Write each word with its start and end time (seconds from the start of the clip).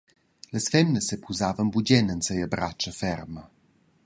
Las 0.53 0.65
femnas 0.75 1.09
sepusavan 1.11 1.71
bugen 1.75 2.07
en 2.15 2.21
sia 2.29 2.47
bratscha 2.55 2.91
ferma. 3.01 3.43